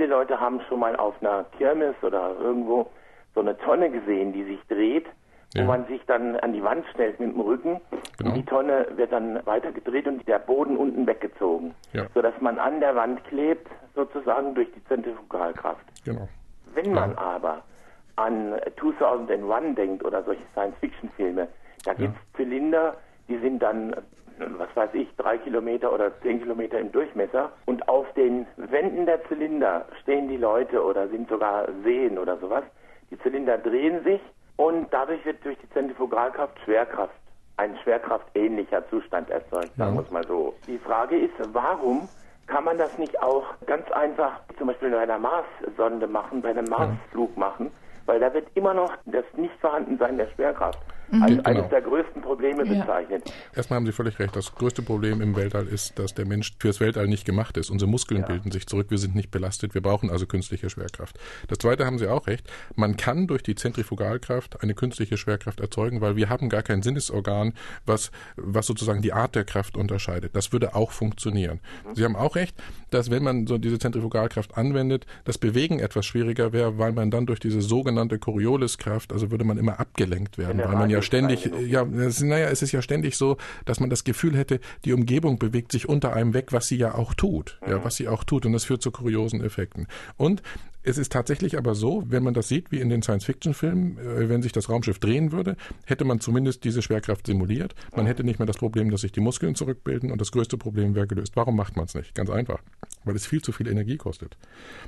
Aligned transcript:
Viele 0.00 0.12
Leute 0.12 0.40
haben 0.40 0.62
schon 0.66 0.80
mal 0.80 0.96
auf 0.96 1.12
einer 1.20 1.44
Kirmes 1.58 1.94
oder 2.00 2.34
irgendwo 2.40 2.90
so 3.34 3.40
eine 3.40 3.54
Tonne 3.58 3.90
gesehen, 3.90 4.32
die 4.32 4.44
sich 4.44 4.58
dreht, 4.66 5.04
ja. 5.52 5.62
wo 5.62 5.66
man 5.66 5.86
sich 5.88 6.00
dann 6.06 6.36
an 6.36 6.54
die 6.54 6.62
Wand 6.62 6.86
stellt 6.94 7.20
mit 7.20 7.34
dem 7.34 7.40
Rücken. 7.42 7.82
Genau. 8.16 8.30
Und 8.30 8.36
die 8.38 8.44
Tonne 8.46 8.86
wird 8.96 9.12
dann 9.12 9.44
weiter 9.44 9.72
gedreht 9.72 10.08
und 10.08 10.26
der 10.26 10.38
Boden 10.38 10.78
unten 10.78 11.06
weggezogen, 11.06 11.74
ja. 11.92 12.06
sodass 12.14 12.32
man 12.40 12.58
an 12.58 12.80
der 12.80 12.96
Wand 12.96 13.22
klebt, 13.24 13.68
sozusagen 13.94 14.54
durch 14.54 14.72
die 14.72 14.82
Zentrifugalkraft. 14.86 15.84
Genau. 16.06 16.26
Wenn 16.72 16.94
man 16.94 17.10
ja. 17.10 17.18
aber 17.18 17.62
an 18.16 18.54
2001 18.80 19.76
denkt 19.76 20.02
oder 20.02 20.22
solche 20.22 20.46
Science-Fiction-Filme, 20.52 21.46
da 21.84 21.92
gibt 21.92 22.16
es 22.16 22.36
Zylinder, 22.38 22.96
die 23.28 23.36
sind 23.36 23.62
dann 23.62 23.94
was 24.58 24.74
weiß 24.74 24.90
ich, 24.94 25.08
drei 25.16 25.38
Kilometer 25.38 25.92
oder 25.92 26.12
zehn 26.20 26.40
Kilometer 26.40 26.78
im 26.78 26.92
Durchmesser. 26.92 27.50
Und 27.66 27.88
auf 27.88 28.10
den 28.14 28.46
Wänden 28.56 29.06
der 29.06 29.24
Zylinder 29.26 29.86
stehen 30.02 30.28
die 30.28 30.36
Leute 30.36 30.82
oder 30.82 31.08
sind 31.08 31.28
sogar 31.28 31.66
Seen 31.84 32.18
oder 32.18 32.36
sowas. 32.38 32.64
Die 33.10 33.18
Zylinder 33.18 33.58
drehen 33.58 34.02
sich 34.04 34.20
und 34.56 34.92
dadurch 34.92 35.24
wird 35.24 35.44
durch 35.44 35.58
die 35.58 35.70
Zentrifugalkraft 35.70 36.58
Schwerkraft, 36.64 37.14
ein 37.56 37.76
schwerkraftähnlicher 37.82 38.88
Zustand 38.88 39.28
erzeugt, 39.30 39.74
sagen 39.76 39.94
wir 39.94 40.02
es 40.02 40.10
mal 40.10 40.26
so. 40.26 40.54
Die 40.66 40.78
Frage 40.78 41.18
ist, 41.18 41.34
warum 41.52 42.08
kann 42.46 42.64
man 42.64 42.78
das 42.78 42.96
nicht 42.98 43.22
auch 43.22 43.44
ganz 43.66 43.90
einfach 43.92 44.40
zum 44.58 44.68
Beispiel 44.68 44.90
bei 44.90 45.00
einer 45.00 45.18
Marssonde 45.18 46.06
machen, 46.06 46.40
bei 46.40 46.50
einem 46.50 46.64
Marsflug 46.64 47.36
machen? 47.36 47.70
Weil 48.06 48.20
da 48.20 48.32
wird 48.32 48.48
immer 48.54 48.74
noch 48.74 48.96
das 49.04 49.24
Nichtvorhandensein 49.36 50.16
der 50.16 50.28
Schwerkraft 50.28 50.78
mhm. 51.10 51.22
als 51.22 51.30
genau. 51.32 51.48
eines 51.48 51.68
der 51.70 51.80
größten 51.82 52.22
Probleme 52.22 52.64
ja. 52.64 52.80
bezeichnet. 52.80 53.32
Erstmal 53.54 53.78
haben 53.78 53.86
Sie 53.86 53.92
völlig 53.92 54.18
recht. 54.18 54.34
Das 54.36 54.54
größte 54.54 54.82
Problem 54.82 55.20
im 55.20 55.36
Weltall 55.36 55.66
ist, 55.66 55.98
dass 55.98 56.14
der 56.14 56.26
Mensch 56.26 56.52
fürs 56.58 56.80
Weltall 56.80 57.08
nicht 57.08 57.24
gemacht 57.24 57.56
ist. 57.56 57.70
Unsere 57.70 57.90
Muskeln 57.90 58.22
ja. 58.22 58.26
bilden 58.26 58.50
sich 58.50 58.66
zurück. 58.66 58.86
Wir 58.90 58.98
sind 58.98 59.14
nicht 59.14 59.30
belastet. 59.30 59.74
Wir 59.74 59.82
brauchen 59.82 60.10
also 60.10 60.26
künstliche 60.26 60.70
Schwerkraft. 60.70 61.18
Das 61.48 61.58
zweite 61.58 61.86
haben 61.86 61.98
Sie 61.98 62.08
auch 62.08 62.26
recht. 62.26 62.50
Man 62.76 62.96
kann 62.96 63.26
durch 63.26 63.42
die 63.42 63.54
Zentrifugalkraft 63.54 64.62
eine 64.62 64.74
künstliche 64.74 65.16
Schwerkraft 65.16 65.60
erzeugen, 65.60 66.00
weil 66.00 66.16
wir 66.16 66.28
haben 66.28 66.48
gar 66.48 66.62
kein 66.62 66.82
Sinnesorgan, 66.82 67.54
was, 67.86 68.10
was 68.36 68.66
sozusagen 68.66 69.02
die 69.02 69.12
Art 69.12 69.34
der 69.34 69.44
Kraft 69.44 69.76
unterscheidet. 69.76 70.36
Das 70.36 70.52
würde 70.52 70.74
auch 70.74 70.92
funktionieren. 70.92 71.60
Mhm. 71.86 71.94
Sie 71.94 72.04
haben 72.04 72.16
auch 72.16 72.36
recht, 72.36 72.56
dass 72.90 73.10
wenn 73.10 73.22
man 73.22 73.46
so 73.46 73.58
diese 73.58 73.78
Zentrifugalkraft 73.78 74.56
anwendet, 74.56 75.06
das 75.24 75.38
Bewegen 75.38 75.78
etwas 75.78 76.06
schwieriger 76.06 76.52
wäre, 76.52 76.78
weil 76.78 76.92
man 76.92 77.10
dann 77.10 77.26
durch 77.26 77.40
diese 77.40 77.60
sogenannte 77.60 78.18
Corioliskraft, 78.18 79.12
also 79.12 79.30
würde 79.30 79.44
man 79.44 79.58
immer 79.58 79.80
abgelenkt 79.80 80.38
werden, 80.38 80.58
weil 80.58 80.76
man 80.76 80.90
ja 80.90 80.99
ständig, 81.02 81.50
ja, 81.66 81.82
es, 81.82 82.20
naja, 82.22 82.48
es 82.48 82.62
ist 82.62 82.72
ja 82.72 82.82
ständig 82.82 83.16
so, 83.16 83.36
dass 83.64 83.80
man 83.80 83.90
das 83.90 84.04
Gefühl 84.04 84.36
hätte, 84.36 84.60
die 84.84 84.92
Umgebung 84.92 85.38
bewegt 85.38 85.72
sich 85.72 85.88
unter 85.88 86.12
einem 86.12 86.34
weg, 86.34 86.52
was 86.52 86.68
sie 86.68 86.76
ja 86.76 86.94
auch 86.94 87.14
tut, 87.14 87.58
mhm. 87.64 87.72
ja, 87.72 87.84
was 87.84 87.96
sie 87.96 88.08
auch 88.08 88.24
tut, 88.24 88.46
und 88.46 88.52
das 88.52 88.64
führt 88.64 88.82
zu 88.82 88.90
kuriosen 88.90 89.42
Effekten. 89.42 89.86
Und 90.16 90.42
es 90.82 90.96
ist 90.96 91.12
tatsächlich 91.12 91.58
aber 91.58 91.74
so, 91.74 92.04
wenn 92.06 92.22
man 92.22 92.32
das 92.32 92.48
sieht, 92.48 92.72
wie 92.72 92.80
in 92.80 92.88
den 92.88 93.02
Science-Fiction-Filmen, 93.02 93.98
äh, 93.98 94.28
wenn 94.28 94.42
sich 94.42 94.52
das 94.52 94.68
Raumschiff 94.68 94.98
drehen 94.98 95.30
würde, 95.32 95.56
hätte 95.84 96.04
man 96.04 96.20
zumindest 96.20 96.64
diese 96.64 96.80
Schwerkraft 96.80 97.26
simuliert. 97.26 97.74
Man 97.94 98.06
hätte 98.06 98.24
nicht 98.24 98.38
mehr 98.38 98.46
das 98.46 98.56
Problem, 98.56 98.90
dass 98.90 99.02
sich 99.02 99.12
die 99.12 99.20
Muskeln 99.20 99.54
zurückbilden 99.54 100.10
und 100.10 100.20
das 100.20 100.32
größte 100.32 100.56
Problem 100.56 100.94
wäre 100.94 101.06
gelöst. 101.06 101.32
Warum 101.36 101.56
macht 101.56 101.76
man 101.76 101.84
es 101.84 101.94
nicht? 101.94 102.14
Ganz 102.14 102.30
einfach. 102.30 102.62
Weil 103.04 103.16
es 103.16 103.26
viel 103.26 103.42
zu 103.42 103.52
viel 103.52 103.68
Energie 103.68 103.96
kostet. 103.96 104.36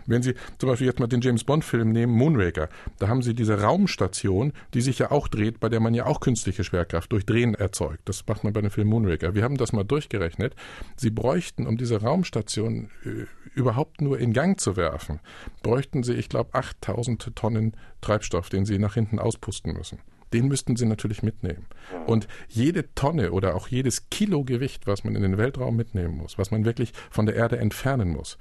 Wenn 0.06 0.22
Sie 0.22 0.34
zum 0.58 0.68
Beispiel 0.68 0.86
jetzt 0.86 0.98
mal 0.98 1.06
den 1.06 1.20
James 1.20 1.44
Bond-Film 1.44 1.92
nehmen, 1.92 2.12
Moonraker, 2.12 2.68
da 2.98 3.08
haben 3.08 3.22
Sie 3.22 3.34
diese 3.34 3.60
Raumstation, 3.60 4.52
die 4.74 4.80
sich 4.80 4.98
ja 4.98 5.10
auch 5.10 5.28
dreht, 5.28 5.60
bei 5.60 5.68
der 5.68 5.80
man 5.80 5.94
ja 5.94 6.06
auch 6.06 6.20
künstliche 6.20 6.64
Schwerkraft 6.64 7.12
durch 7.12 7.26
Drehen 7.26 7.54
erzeugt. 7.54 8.00
Das 8.06 8.26
macht 8.26 8.44
man 8.44 8.52
bei 8.52 8.60
dem 8.60 8.70
Film 8.70 8.88
Moonraker. 8.88 9.34
Wir 9.34 9.44
haben 9.44 9.56
das 9.56 9.72
mal 9.72 9.84
durchgerechnet. 9.84 10.54
Sie 10.96 11.10
bräuchten, 11.10 11.66
um 11.66 11.76
diese 11.76 12.00
Raumstation 12.00 12.90
äh, 13.04 13.26
überhaupt 13.54 14.00
nur 14.00 14.18
in 14.18 14.32
Gang 14.32 14.58
zu 14.58 14.76
werfen, 14.76 15.20
bräuchten 15.62 15.81
sie, 16.02 16.14
ich 16.14 16.28
glaube, 16.28 16.54
8000 16.54 17.34
Tonnen 17.34 17.76
Treibstoff, 18.00 18.48
den 18.48 18.64
sie 18.64 18.78
nach 18.78 18.94
hinten 18.94 19.18
auspusten 19.18 19.72
müssen 19.72 19.98
den 20.32 20.48
müssten 20.48 20.76
sie 20.76 20.86
natürlich 20.86 21.22
mitnehmen. 21.22 21.66
Und 22.06 22.26
jede 22.48 22.94
Tonne 22.94 23.32
oder 23.32 23.54
auch 23.54 23.68
jedes 23.68 24.08
Kilo 24.10 24.44
Gewicht, 24.44 24.86
was 24.86 25.04
man 25.04 25.14
in 25.14 25.22
den 25.22 25.38
Weltraum 25.38 25.76
mitnehmen 25.76 26.16
muss, 26.16 26.38
was 26.38 26.50
man 26.50 26.64
wirklich 26.64 26.92
von 27.10 27.26
der 27.26 27.36
Erde 27.36 27.58
entfernen 27.58 28.10
muss, 28.10 28.38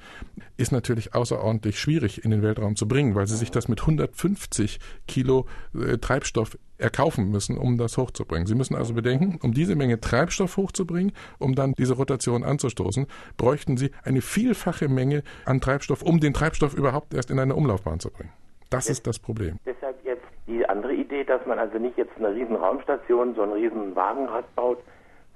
ist 0.57 0.71
natürlich 0.71 1.13
außerordentlich 1.13 1.79
schwierig 1.79 2.23
in 2.23 2.31
den 2.31 2.41
Weltraum 2.41 2.75
zu 2.75 2.87
bringen, 2.87 3.15
weil 3.15 3.27
sie 3.27 3.37
sich 3.37 3.51
das 3.51 3.67
mit 3.67 3.81
150 3.81 4.79
Kilo 5.07 5.47
äh, 5.73 5.97
Treibstoff 5.97 6.57
erkaufen 6.81 7.29
müssen, 7.29 7.57
um 7.57 7.77
das 7.77 7.97
hochzubringen. 7.97 8.47
Sie 8.47 8.55
müssen 8.55 8.75
also 8.75 8.93
bedenken, 8.93 9.37
um 9.41 9.53
diese 9.53 9.75
Menge 9.75 9.99
Treibstoff 10.01 10.57
hochzubringen, 10.57 11.13
um 11.37 11.55
dann 11.55 11.73
diese 11.73 11.93
Rotation 11.93 12.43
anzustoßen, 12.43 13.05
bräuchten 13.37 13.77
Sie 13.77 13.91
eine 14.03 14.21
vielfache 14.21 14.89
Menge 14.89 15.23
an 15.45 15.61
Treibstoff, 15.61 16.01
um 16.01 16.19
den 16.19 16.33
Treibstoff 16.33 16.73
überhaupt 16.73 17.13
erst 17.13 17.31
in 17.31 17.39
eine 17.39 17.55
Umlaufbahn 17.55 17.99
zu 17.99 18.09
bringen. 18.09 18.31
Das 18.69 18.87
ist 18.87 19.05
das 19.05 19.19
Problem. 19.19 19.59
Die 19.65 19.73
Idee, 21.21 21.33
dass 21.33 21.45
man 21.45 21.59
also 21.59 21.77
nicht 21.77 21.97
jetzt 21.97 22.17
eine 22.17 22.33
riesen 22.33 22.55
Raumstation, 22.55 23.35
so 23.35 23.43
einen 23.43 23.53
riesen 23.53 23.95
Wagenrad 23.95 24.55
baut, 24.55 24.79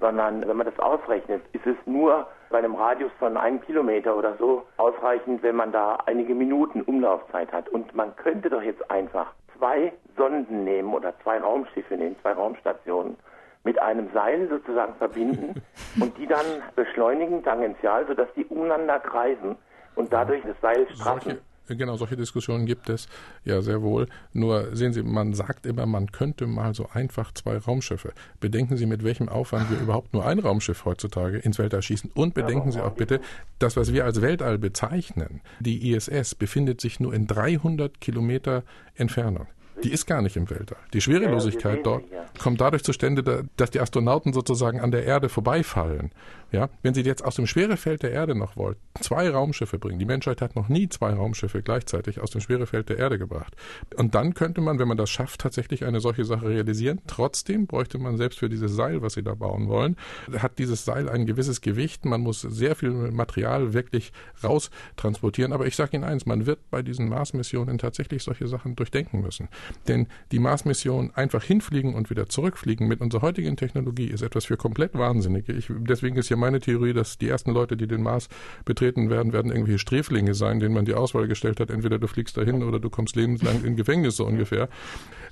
sondern 0.00 0.46
wenn 0.46 0.56
man 0.56 0.66
das 0.66 0.78
ausrechnet, 0.78 1.42
ist 1.52 1.66
es 1.66 1.76
nur 1.86 2.26
bei 2.50 2.58
einem 2.58 2.74
Radius 2.74 3.12
von 3.18 3.36
einem 3.36 3.60
Kilometer 3.60 4.16
oder 4.16 4.36
so 4.36 4.64
ausreichend, 4.76 5.42
wenn 5.42 5.56
man 5.56 5.72
da 5.72 5.98
einige 6.06 6.34
Minuten 6.34 6.82
Umlaufzeit 6.82 7.52
hat. 7.52 7.68
Und 7.68 7.94
man 7.94 8.14
könnte 8.16 8.50
doch 8.50 8.62
jetzt 8.62 8.90
einfach 8.90 9.32
zwei 9.56 9.92
Sonden 10.16 10.64
nehmen 10.64 10.92
oder 10.92 11.14
zwei 11.22 11.38
Raumschiffe 11.38 11.96
nehmen, 11.96 12.16
zwei 12.20 12.32
Raumstationen 12.32 13.16
mit 13.64 13.80
einem 13.80 14.10
Seil 14.12 14.48
sozusagen 14.48 14.94
verbinden 14.94 15.62
und 16.00 16.16
die 16.18 16.26
dann 16.26 16.46
beschleunigen 16.74 17.42
tangential, 17.42 18.06
sodass 18.06 18.28
die 18.36 18.44
umeinander 18.46 19.00
kreisen 19.00 19.56
und 19.94 20.12
dadurch 20.12 20.42
das 20.44 20.60
Seil 20.60 20.86
straffen. 20.94 21.38
Genau, 21.68 21.96
solche 21.96 22.16
Diskussionen 22.16 22.66
gibt 22.66 22.88
es 22.88 23.08
ja 23.44 23.60
sehr 23.62 23.82
wohl. 23.82 24.06
Nur 24.32 24.76
sehen 24.76 24.92
Sie, 24.92 25.02
man 25.02 25.34
sagt 25.34 25.66
immer, 25.66 25.86
man 25.86 26.12
könnte 26.12 26.46
mal 26.46 26.74
so 26.74 26.88
einfach 26.92 27.32
zwei 27.32 27.58
Raumschiffe. 27.58 28.12
Bedenken 28.40 28.76
Sie, 28.76 28.86
mit 28.86 29.02
welchem 29.02 29.28
Aufwand 29.28 29.70
wir 29.70 29.80
überhaupt 29.80 30.12
nur 30.14 30.24
ein 30.24 30.38
Raumschiff 30.38 30.84
heutzutage 30.84 31.38
ins 31.38 31.58
Weltall 31.58 31.82
schießen. 31.82 32.10
Und 32.14 32.34
bedenken 32.34 32.72
Sie 32.72 32.80
auch 32.80 32.94
bitte, 32.94 33.20
das, 33.58 33.76
was 33.76 33.92
wir 33.92 34.04
als 34.04 34.22
Weltall 34.22 34.58
bezeichnen, 34.58 35.40
die 35.60 35.92
ISS, 35.92 36.34
befindet 36.34 36.80
sich 36.80 37.00
nur 37.00 37.12
in 37.14 37.26
300 37.26 38.00
Kilometer 38.00 38.62
Entfernung. 38.94 39.46
Die 39.82 39.92
ist 39.92 40.06
gar 40.06 40.22
nicht 40.22 40.36
im 40.36 40.48
Weltall. 40.48 40.78
Die 40.92 41.00
Schwerelosigkeit 41.00 41.84
dort 41.84 42.04
kommt 42.38 42.60
dadurch 42.60 42.82
zustande, 42.82 43.46
dass 43.56 43.70
die 43.70 43.80
Astronauten 43.80 44.32
sozusagen 44.32 44.80
an 44.80 44.90
der 44.90 45.04
Erde 45.04 45.28
vorbeifallen. 45.28 46.10
Ja, 46.52 46.68
wenn 46.82 46.94
Sie 46.94 47.02
jetzt 47.02 47.24
aus 47.24 47.34
dem 47.34 47.46
Schwerefeld 47.46 48.04
der 48.04 48.12
Erde 48.12 48.36
noch 48.36 48.56
wollten, 48.56 48.80
zwei 49.00 49.28
Raumschiffe 49.28 49.78
bringen. 49.78 49.98
Die 49.98 50.04
Menschheit 50.04 50.40
hat 50.40 50.54
noch 50.54 50.68
nie 50.68 50.88
zwei 50.88 51.12
Raumschiffe 51.12 51.60
gleichzeitig 51.60 52.20
aus 52.20 52.30
dem 52.30 52.40
Schwerefeld 52.40 52.88
der 52.88 52.98
Erde 52.98 53.18
gebracht. 53.18 53.56
Und 53.96 54.14
dann 54.14 54.32
könnte 54.32 54.60
man, 54.60 54.78
wenn 54.78 54.86
man 54.86 54.96
das 54.96 55.10
schafft, 55.10 55.40
tatsächlich 55.40 55.84
eine 55.84 55.98
solche 55.98 56.24
Sache 56.24 56.48
realisieren. 56.48 57.00
Trotzdem 57.08 57.66
bräuchte 57.66 57.98
man 57.98 58.16
selbst 58.16 58.38
für 58.38 58.48
dieses 58.48 58.72
Seil, 58.72 59.02
was 59.02 59.14
Sie 59.14 59.24
da 59.24 59.34
bauen 59.34 59.68
wollen, 59.68 59.96
hat 60.38 60.58
dieses 60.58 60.84
Seil 60.84 61.08
ein 61.08 61.26
gewisses 61.26 61.60
Gewicht. 61.60 62.04
Man 62.04 62.20
muss 62.20 62.42
sehr 62.42 62.76
viel 62.76 62.92
Material 62.92 63.72
wirklich 63.72 64.12
raustransportieren. 64.44 65.52
Aber 65.52 65.66
ich 65.66 65.74
sage 65.74 65.96
Ihnen 65.96 66.04
eins, 66.04 66.26
man 66.26 66.46
wird 66.46 66.70
bei 66.70 66.82
diesen 66.82 67.08
Mars-Missionen 67.08 67.78
tatsächlich 67.78 68.22
solche 68.22 68.46
Sachen 68.46 68.76
durchdenken 68.76 69.20
müssen. 69.20 69.48
Denn 69.88 70.06
die 70.32 70.38
Mars-Mission 70.38 71.10
einfach 71.14 71.42
hinfliegen 71.42 71.94
und 71.94 72.10
wieder 72.10 72.28
zurückfliegen 72.28 72.88
mit 72.88 73.00
unserer 73.00 73.22
heutigen 73.22 73.56
Technologie 73.56 74.06
ist 74.06 74.22
etwas 74.22 74.46
für 74.46 74.56
komplett 74.56 74.94
Wahnsinnige. 74.94 75.52
Ich, 75.52 75.70
deswegen 75.70 76.16
ist 76.16 76.28
ja 76.28 76.36
meine 76.36 76.60
Theorie, 76.60 76.92
dass 76.92 77.18
die 77.18 77.28
ersten 77.28 77.52
Leute, 77.52 77.76
die 77.76 77.86
den 77.86 78.02
Mars 78.02 78.28
betreten 78.64 79.10
werden, 79.10 79.32
werden 79.32 79.50
irgendwelche 79.50 79.78
Sträflinge 79.78 80.34
sein, 80.34 80.60
denen 80.60 80.74
man 80.74 80.84
die 80.84 80.94
Auswahl 80.94 81.28
gestellt 81.28 81.60
hat. 81.60 81.70
Entweder 81.70 81.98
du 81.98 82.06
fliegst 82.06 82.36
dahin 82.36 82.62
oder 82.62 82.80
du 82.80 82.90
kommst 82.90 83.16
lebenslang 83.16 83.64
in 83.64 83.76
Gefängnis 83.76 84.16
so 84.16 84.26
ungefähr. 84.26 84.68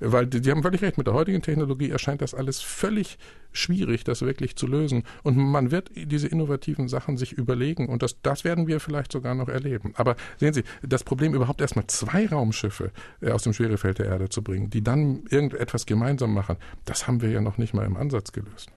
Weil 0.01 0.27
die, 0.27 0.41
die 0.41 0.51
haben 0.51 0.63
völlig 0.63 0.83
recht. 0.83 0.99
Mit 0.99 1.07
der 1.07 1.15
heutigen 1.15 1.43
Technologie 1.43 1.91
erscheint 1.91 2.23
das 2.23 2.35
alles 2.35 2.61
völlig 2.61 3.19
schwierig, 3.55 4.05
das 4.05 4.21
wirklich 4.21 4.57
zu 4.57 4.67
lösen. 4.67 5.05
Und 5.23 5.37
man 5.37 5.71
wird 5.71 5.91
diese 5.95 6.29
innovativen 6.29 6.89
Sachen 6.89 7.17
sich 7.17 7.33
überlegen 7.33 7.89
und 7.89 8.03
das, 8.03 8.21
das 8.21 8.45
werden 8.45 8.67
wir 8.67 8.81
vielleicht 8.81 9.13
sogar 9.13 9.35
noch 9.35 9.49
erleben. 9.49 9.95
Aber 9.97 10.17
sehen 10.39 10.53
Sie, 10.53 10.65
das 10.83 11.05
Problem 11.05 11.35
überhaupt 11.35 11.63
erstmal 11.63 11.87
zwei 11.87 12.27
Raumschiffe 12.27 12.91
äh, 13.23 13.31
aus 13.31 13.45
dem 13.45 13.53
Schwerefeld 13.53 13.99
der 13.99 14.07
Erde 14.07 14.29
zu 14.29 14.43
bringen, 14.43 14.69
die 14.69 14.83
dann 14.83 15.25
irgendetwas 15.31 15.87
gemeinsam 15.87 16.35
machen, 16.35 16.57
das 16.85 17.07
haben 17.07 17.23
wir 17.23 17.31
ja 17.31 17.41
noch 17.41 17.57
nicht 17.57 17.73
mal 17.73 17.87
im 17.87 17.97
Ansatz 17.97 18.33
gelöst. 18.33 18.71